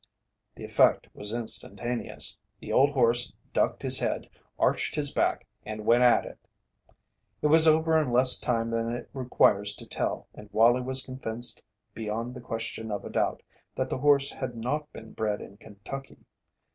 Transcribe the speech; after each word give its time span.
The 0.55 0.63
effect 0.65 1.07
was 1.13 1.31
instantaneous. 1.31 2.39
The 2.59 2.71
old 2.73 2.89
horse 2.89 3.31
ducked 3.53 3.83
his 3.83 3.99
head, 3.99 4.27
arched 4.57 4.95
his 4.95 5.13
back, 5.13 5.45
and 5.63 5.85
went 5.85 6.01
at 6.01 6.25
it. 6.25 6.39
It 7.43 7.47
was 7.49 7.67
over 7.67 7.95
in 8.01 8.09
less 8.09 8.39
time 8.39 8.71
than 8.71 8.91
it 8.91 9.11
requires 9.13 9.75
to 9.75 9.85
tell 9.85 10.25
and 10.33 10.49
Wallie 10.51 10.81
was 10.81 11.05
convinced 11.05 11.61
beyond 11.93 12.33
the 12.33 12.41
question 12.41 12.89
of 12.91 13.05
a 13.05 13.11
doubt 13.11 13.43
that 13.75 13.91
the 13.91 13.99
horse 13.99 14.31
had 14.31 14.55
not 14.55 14.91
been 14.91 15.13
bred 15.13 15.39
in 15.39 15.57
Kentucky. 15.57 16.25